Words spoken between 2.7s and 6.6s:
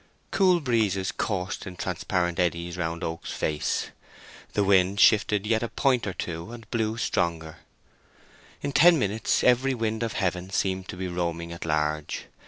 round Oak's face. The wind shifted yet a point or two